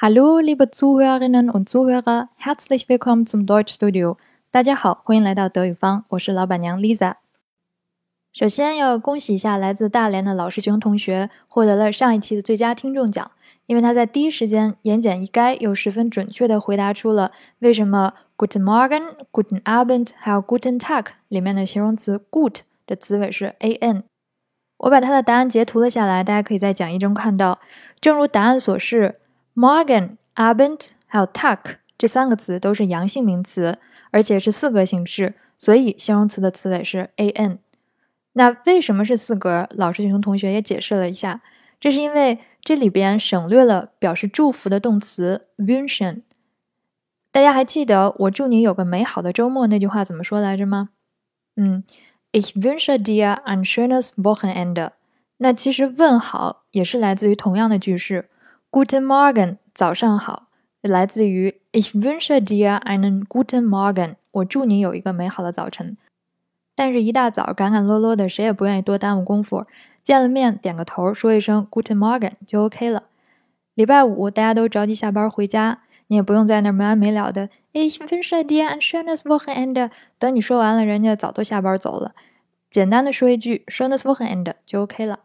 [0.00, 4.16] Hallo, liebe Zuhörerinnen und Zuhörer, herzlich willkommen zum Deutschstudio。
[4.52, 7.16] 大家好，欢迎来到德语方，我是老板娘 Lisa。
[8.32, 13.28] 首先要恭喜一下来自大连的老师熊同学，获得了上一期的最佳听众奖，
[13.66, 24.04] 因为他在第一时间言简意赅又十分准确地回答出了为什么 Guten Morgen、Guten Abend 还有 Guten Tag 里面的形容词 Good 的词尾是 an。
[24.76, 27.58] 我把他的答案截图了下来，大家可以在讲义中看到。
[28.00, 29.16] 正如答案所示。
[29.58, 33.76] Morgan, Abend，还有 Tuck 这三个词都是阳性名词，
[34.12, 37.58] 而且是四格形式，所以形容词的词尾是 an。
[38.34, 39.66] 那为什么是四格？
[39.70, 41.42] 老师熊同学也解释了一下，
[41.80, 46.22] 这是因为这里边省略了表示祝福的动词 wünschen。
[47.32, 50.90] 大家还记得“我祝你有个美好的周末”那句话怎么说来着吗？
[51.56, 51.82] 嗯
[52.30, 54.92] ，Ich wünsche dir ein schönes Wochenende。
[55.38, 58.28] 那其实问好也是来自于同样的句式。
[58.70, 60.48] Guten Morgen，早上好，
[60.82, 65.96] 来自于 Ich wünsche dir einen guten Morgen，我祝你有一个美好的早晨。
[66.74, 69.64] 但是，一大早赶赶落落的，谁也不愿意多耽误功夫。
[70.02, 73.04] 见了面，点个头，说一声 Guten Morgen 就 OK 了。
[73.72, 79.90] 礼拜五，大家都着急下班回家，你也不用在那儿没完没了的 Ich wünsche dir ein schönes Wochenende。
[80.18, 82.14] 等你说完了，人家早都下班走了。
[82.68, 85.20] 简单的说一句 Schönes Wochenende 就 OK 了。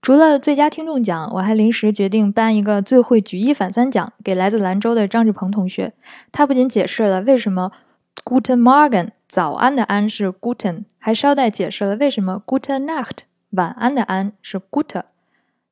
[0.00, 5.92] 除了最佳听众奖，我还临时决定颁一个最会举一反三奖给来自兰州的张志鹏同学。
[6.32, 7.72] 他不仅解释了为什么
[8.24, 13.18] Guten Morgen 早安的安是 Guten，还捎带解释了为什么 Gute Nacht
[13.50, 15.02] 晚安的安是 Gute。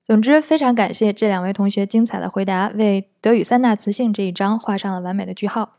[0.05, 5.79] 总之，非常感谢这两位同学精彩的回答，为德语三大词性这一章画上了完美的句号。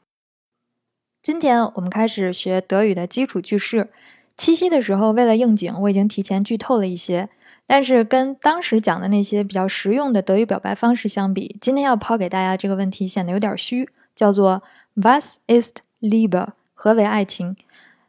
[1.21, 3.89] 今天我们开始学德语的基础句式。
[4.35, 7.29] 七夕的时候，为了应景，我已经提前剧透了一些。
[7.69, 14.63] 但是跟当时讲的那些比较实用的德语表白方式相比，今天要抛给大家这个问题显得有点虚，叫做
[14.95, 16.47] Was ist Liebe？
[16.73, 17.57] 何为爱情？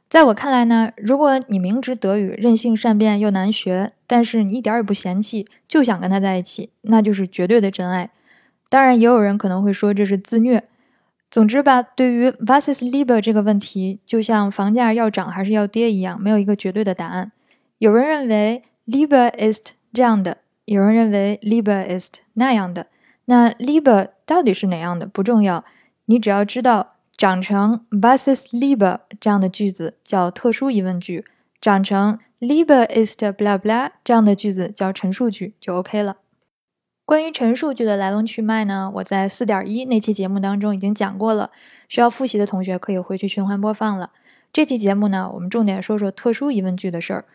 [0.08, 8.10] 在我看来呢，如果你明知德语任性善变又难学，但是你一点也不嫌弃，就想跟他在一起，那就是绝对的真爱。
[8.68, 10.62] 当然，也有人可能会说这是自虐。
[11.30, 17.32] 总之吧，对于 Was ist Liebe 这个问题，就像房价要涨还是要跌一样，没有一个绝对的答案。
[17.78, 18.62] 有人认为。
[18.88, 22.86] Liber ist 这样的，有人认为 liber ist 那样的。
[23.26, 25.62] 那 liber 到底是哪样的不重要，
[26.06, 31.26] 你只要知道长成 Was ist liber 这样的句子叫特殊疑问句，
[31.60, 36.16] 长成 liber ist bla bla 这样的句子叫陈述句就 OK 了。
[37.04, 41.50] 关于陈述句的来龙去脉呢，我在四点一那期节目当中已经讲过了，
[41.88, 44.12] 需要复习的同学可以回去循环播放了。
[44.50, 47.26] 这期节目呢，我们重点说说特殊疑问句的事儿。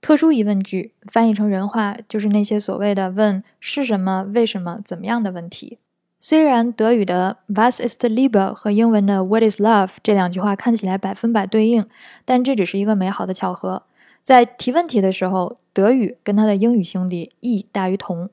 [0.00, 5.78] 特殊疑问句翻译成人话就是那些所谓的问是什么、为什么、怎么样的问题。
[6.20, 11.86] 虽然德语的 Was ist Liebe 和英文的 What is Love 这两句话看起来百分百对应，
[12.24, 13.82] 但这只是一个美好的巧合。
[14.22, 18.30] 在提问题的时候，德语跟它的英语兄弟异大于同。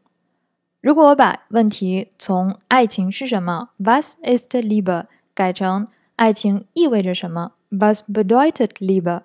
[0.80, 5.88] 如果我把问题从爱情是什么 Was ist Liebe 改成
[6.18, 9.22] 爱情意味着什么 Was bedeutet Liebe，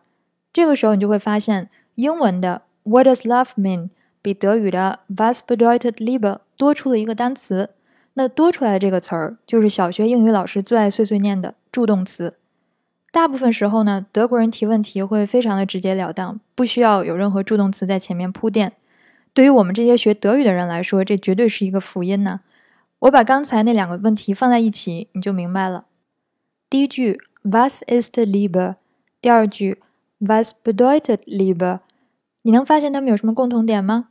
[0.53, 1.69] 这个时候你就会发现。
[1.98, 3.88] 英文的 What does love mean
[4.22, 7.70] 比德语的 Was bedeutet Liebe 多出了一个单词。
[8.14, 12.37] 那多出来的这个词儿，就是小学英语老师最爱碎碎念的助动词。
[13.10, 18.75] 大部分时候呢，德国人提问题会非常的直截了当，不需要有任何助动词在前面铺垫。
[19.34, 22.42] 对于我们这些学德语的人来说，这绝对是一个福音呢。
[23.00, 25.87] 我把刚才那两个问题放在一起，你就明白了。
[26.70, 28.76] 第一句 Was ist Liebe？
[29.20, 29.81] 第二句
[30.19, 31.81] Was bedeutet Liebe？
[32.48, 34.09] 你能发现它们有什么共同点吗？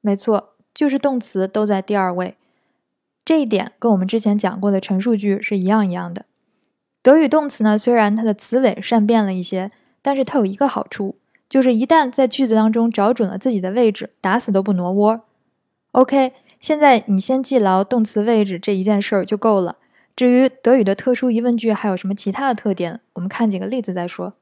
[0.00, 2.36] 没错，就是动词都在第二位。
[3.24, 6.24] 这一点跟我们之前讲过的陈述句是一样一样的。
[7.02, 11.16] 德语动词呢，虽然它的词尾善变了一些，但是它有一个好处，
[11.48, 15.22] 就是一旦在句子当中找准了自己的位置，打死都不挪窝。
[15.90, 19.78] OK，现在你先记牢动词位置这一件事儿就够了。
[20.14, 24.34] 至于德语的特殊疑问句还有什么其他的特点，我们看几个例子再说。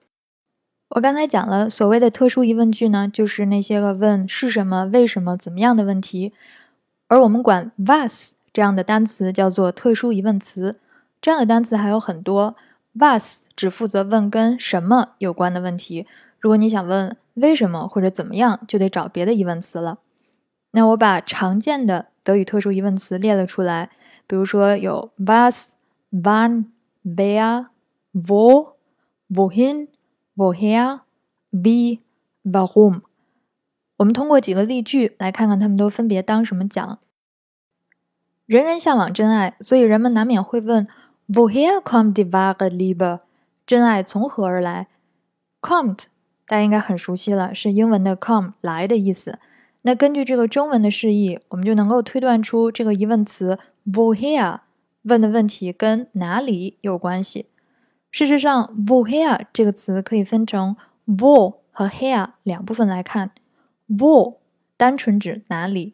[0.91, 6.33] 我刚才讲了，所谓的特殊疑问句呢，就是那些个问是什么、为什么、怎么样的问题，
[7.09, 10.79] 而我们管 was 这样的单词叫做特殊疑问词。
[11.21, 12.55] 这样的单词还有很多
[12.93, 16.06] ，was 只负责问跟什么有关的问题。
[16.38, 19.99] 如果你想问为什么或者怎么样，就得找别的疑问词了。
[20.71, 23.91] 那我把常见的德语特殊疑问词列了出来，
[24.29, 25.73] 比如说有 was、
[26.12, 26.67] wann、
[27.05, 27.67] wer、
[28.15, 28.75] wo、
[29.29, 29.89] wohin。
[30.37, 31.00] Woher,
[31.50, 32.00] wie,
[32.44, 33.00] warum？
[33.97, 36.99] 我们通过几个例句来看看它们都分别当什么讲。
[38.44, 40.87] 人人向往真爱，所以人们难免会问
[41.27, 43.21] ：Woher kommt die wahre Liebe？
[43.65, 44.88] 真爱从何而来
[45.62, 46.05] ？Kommt，
[46.47, 49.39] 大家应该很熟悉了，是英文的 come 来的意思。
[49.82, 54.61] 那根据这个中文的释义，我们就能够推断出这个疑问词 Woher
[55.03, 57.47] 问的问题跟哪里有关系。
[58.17, 60.75] 事实上，vo here 这个词可以分成
[61.07, 63.33] vo 和 Here 两部分来看。
[63.87, 64.37] vo
[64.79, 65.93] 单纯指哪里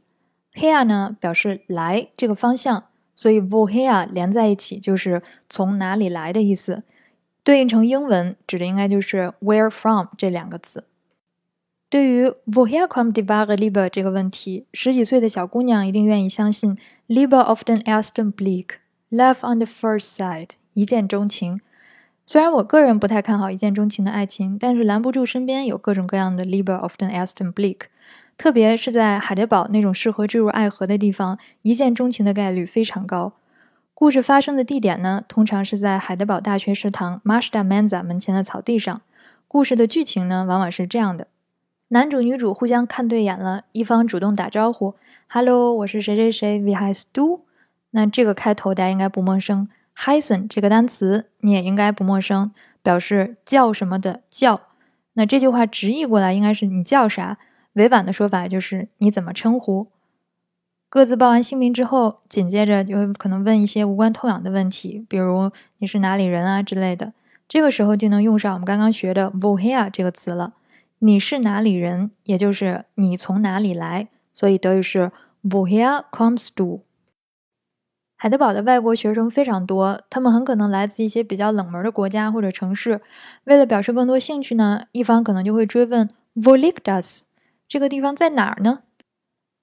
[0.54, 2.84] ，Here 呢表示来这个方向，
[3.16, 6.84] 所以 vo here 连在一起就是从哪里来的意思。
[7.42, 10.84] 对应成英文指的应该就是 Where from 这两个词。
[11.88, 16.78] 对于 vo here kommt die wahre Liebe 这个问题，十几岁的小姑娘一定愿意相信
[17.08, 21.60] Liebe auf den ersten Blick，Love on the first sight，一见钟情。
[22.24, 27.80] 虽然我个人不太看好一见钟情的爱情，但是拦不住身边有各种各样的 Liebe auf den ersten Blick，
[28.38, 33.32] 特别是在海德堡那种适合坠入爱河的地方，一见钟情的概率非常高。
[33.92, 39.02] 故事发生的地点呢，通常是在海德堡大学食堂 m a s h d a Manza 门前的草地上。
[39.46, 41.26] 故事的剧情呢，往往是这样的：
[41.88, 44.94] 男主女主互相看对眼了，一方主动打招呼
[45.28, 47.42] ：“Hello，我是谁谁谁，We heißt du？”
[47.90, 49.68] 那这个开头大家应该不陌生。
[49.96, 52.52] Hyson 这个单词你也应该不陌生，
[52.82, 54.62] 表示叫什么的叫。
[55.14, 57.38] 那这句话直译过来应该是你叫啥？
[57.74, 59.88] 委婉的说法就是你怎么称呼？
[60.88, 67.14] 各自报完姓名之后，紧接着就可能问一些无关痛痒的问题，比如你是哪里人啊之类的。
[67.48, 70.54] 这个时候就能用上我们刚刚学的 woher 这个词了。
[70.98, 75.10] 你是哪里人，也就是你从哪里来，所以德语是
[75.42, 76.80] woher kommst du？
[78.22, 83.00] 海德堡的外国学生非常多，他们很可能来自一些比较冷门的国家或者城市。
[83.46, 87.24] 为了表示更多兴趣呢，一方可能就会追问 v o l i g d a s
[87.66, 88.82] 这个地方在哪儿呢？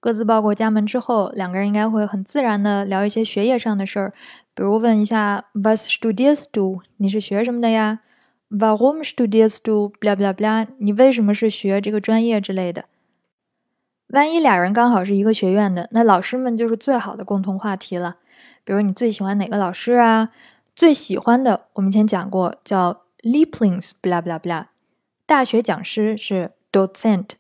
[0.02, 4.14] 各自报过家门之后，两个人应该会很自然的聊一些学业上的事儿，
[4.54, 6.82] 比如问一下 Was studierst du？
[6.98, 8.02] 你是学什么的呀
[8.50, 12.84] ？Warum studierst du？bla bla bla，你为什么是学这个专业之类的？
[14.08, 18.18] 万一俩人刚好是一个学院的，那老师们就是最好的共同话题了。
[18.64, 20.30] 比如你最喜欢哪个老师啊？
[20.76, 24.68] 最喜欢的，我们以前讲过，叫 Lieblings，bla bla bla。
[25.26, 27.32] 大学讲师是 Dozent，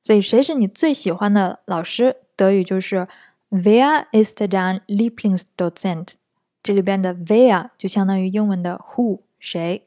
[0.00, 2.16] 所以谁是你最喜欢的老师？
[2.34, 3.06] 德语就是
[3.50, 6.08] Wer ist dein Lieblingsdozent？
[6.62, 9.84] 这里边的 Wer 就相当于英文的 Who，谁？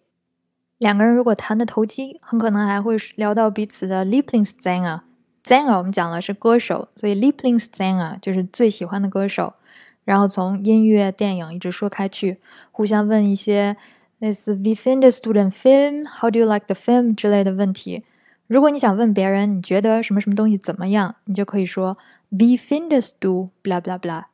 [0.78, 5.02] 两个人如果谈的投机，很可能还会聊到彼此的 Lieblingssänger。
[5.44, 9.54] Sänger 我们讲了是歌手，所以 Lieblingssänger 就是最喜欢的歌手。
[10.04, 12.40] 然后从音乐、电影一直说开去，
[12.72, 13.78] 互相问一些
[14.20, 18.04] 类似 “We find a student Film”“How do you like the film” 之类的问题。
[18.48, 21.98] 如果你想问别人你觉得什么什么东西怎么样，你就可以说
[22.32, 24.26] “Wie findest du”“blah blah blah”。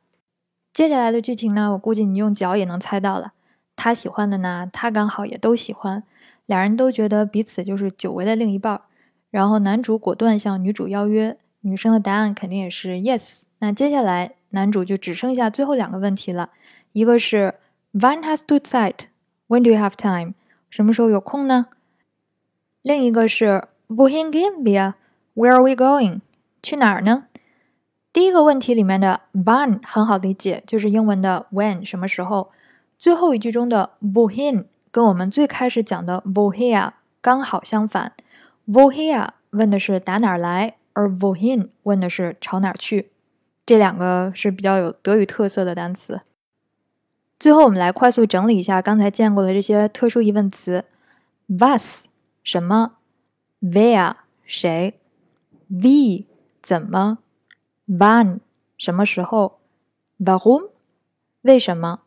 [0.72, 3.32] 接下来的剧情呢，我估计你用脚也能猜到了。
[3.76, 6.02] 他喜欢的呢，他刚好也都喜欢，
[6.46, 8.80] 俩人都觉得彼此就是久违的另一半。
[9.30, 13.42] 然后男主果断向女主邀约，女生的答案肯定也是 “Yes”。
[13.58, 14.37] 那接下来。
[14.50, 16.50] 男主就只剩下最后两个问题了，
[16.92, 17.54] 一个是
[17.92, 20.34] When has to sight？When do you have time？
[20.70, 21.66] 什么时候有空呢？
[22.82, 26.20] 另一个是 Wohin gehen wir？Where are we going？
[26.62, 27.24] 去哪儿呢？
[28.12, 32.50] 第一个问题里面的 When 很好理解，就是英文的 When 什么时候。
[32.98, 36.90] 最后一句中的 Wohin 跟我们最开始讲的 Woher
[37.20, 38.14] 刚好相反。
[38.66, 43.10] Woher 问的是打哪儿来，而 Wohin 问的是朝哪儿去。
[43.68, 46.22] 这两个是比较有德语特色的单词。
[47.38, 50.86] 最后，我们来快速整理一下刚才见过的这些特殊疑问词。
[51.48, 52.06] ：was
[52.42, 52.92] 什么
[53.60, 54.14] ，where
[54.46, 54.98] 谁
[55.70, 56.24] ，wie
[56.62, 57.18] 怎么
[57.86, 58.38] ，wann
[58.78, 59.60] 什么时候
[60.18, 60.70] ，warum
[61.42, 62.00] 为什么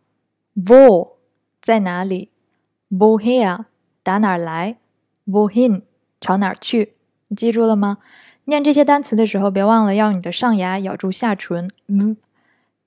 [0.56, 1.12] ，wo
[1.62, 2.32] 在哪里
[2.90, 3.66] ，woher
[4.02, 4.80] 打哪儿来
[5.28, 5.84] ，wohin
[6.20, 6.94] 朝哪儿去。
[7.28, 8.00] 你记住了吗？
[8.46, 11.70] 念这些单词的时候，别忘了要你的上牙咬住下唇。
[11.88, 12.18] 嗯，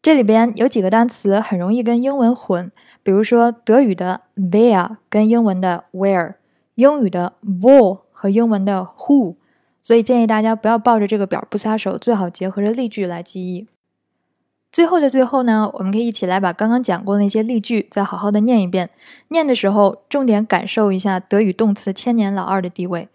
[0.03, 2.71] 这里边有几个单词很容易跟英文混，
[3.03, 6.35] 比如说德语的 there 跟英文的 where，
[6.75, 9.37] 英语的 wo 和英文的 who，
[9.81, 13.69] 所以建议大家不要抱着这个表不撒手，最好结合着例句来记忆。
[14.73, 18.91] 最后的最后呢，我们可以一起来把刚刚讲过的那些例句再好好的念一遍。
[19.29, 23.09] 念的时候，重点感受一下德语动词千年老二的地位。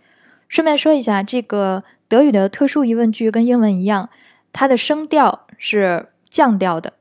[0.48, 1.84] 顺便说一下这个。
[2.10, 4.10] 德语的特殊疑问句跟英文一样，
[4.52, 6.94] 它的声调是降调的，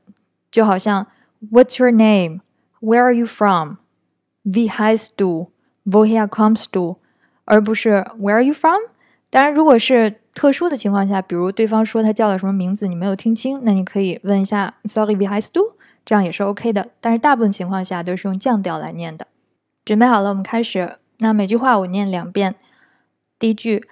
[0.49, 1.07] 就好像
[1.51, 2.39] What's your name?
[2.79, 3.77] Where are you from?
[4.45, 5.47] Wie heißt du?
[5.85, 6.97] Woher kommst du?
[7.45, 8.79] 而不是 Where are you from?
[9.31, 15.75] 当然，如果是特殊的情况下，比如对方说他叫了什么名字，你没有听清，那你可以问一下 “Sorry，we have to”，
[16.05, 16.89] 这样也是 OK 的。
[16.99, 19.27] 但是大部分情况下都是用降调来念的。
[19.83, 20.97] 准备好了，我们开始。
[21.17, 22.55] 那每句话我念两遍。
[23.37, 23.87] 第一句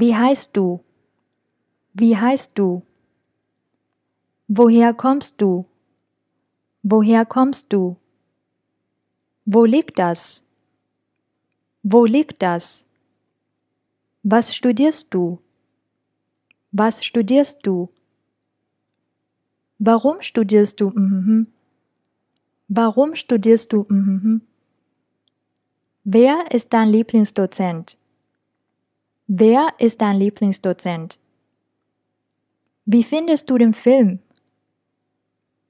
[0.00, 12.84] ：“Wie heißt du？Wie heißt du？Woher kommst du？Woher kommst du？Wo liegt das？Wo liegt das？”
[14.22, 15.40] Was studierst du?
[16.70, 17.88] Was studierst du?
[19.78, 20.90] Warum studierst du?
[20.90, 21.46] Mhm.
[22.68, 23.84] Warum studierst du?
[23.88, 24.42] Mhm.
[26.04, 27.96] Wer ist dein Lieblingsdozent?
[29.27, 31.17] Wer ist dein Lieblingsdozent?
[32.85, 34.19] Wie findest du den Film?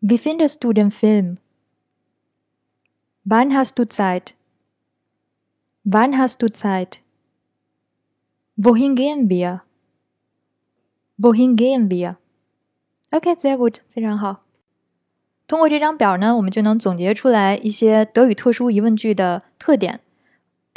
[0.02, 1.38] Wie findest du den Film?
[3.24, 4.36] Wann hast du Zeit?
[5.84, 7.02] Wann hast du Zeit?
[8.58, 9.62] Wohin gehen wir?
[11.18, 12.18] Wohin gehen wir?
[13.12, 14.44] OK, sehr gut，非常好。
[15.48, 20.02] 通过这张表呢，我们就能总结出来一些德语特殊疑问句的特点。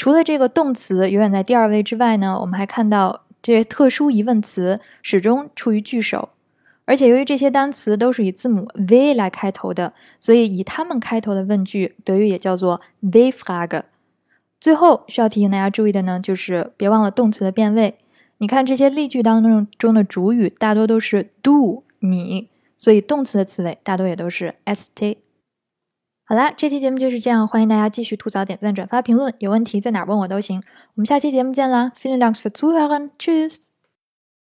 [0.01, 6.29] 除了这个动词永远在第二位之外呢，我们还看到这些特殊疑问词始终处于句首。
[6.86, 13.84] 而且由于这些单词都是以字母 V 来开头的，所以以它们开头的问句，德语也叫做 V-Frage。
[14.60, 18.00] 最后需要提醒大家注意的呢，就是别忘了动词的变位。
[18.39, 25.17] 你看这些例句当中中的主语大多都是 do 你，所以动词的词尾大多也都是 st。
[26.31, 30.63] 好啦，这期节目就是这样，欢迎大家继续吐槽、点赞、转发、评论，有问题在哪儿问我都行。
[30.95, 33.71] 我们下期节目见啦！Vielen Dank fürs Zuhören，Tschüss。